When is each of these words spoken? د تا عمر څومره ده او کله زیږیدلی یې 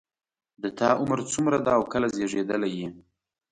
د 0.61 0.63
تا 0.79 0.89
عمر 1.01 1.19
څومره 1.33 1.57
ده 1.65 1.71
او 1.77 1.83
کله 1.91 2.07
زیږیدلی 2.15 2.71
یې 2.79 2.87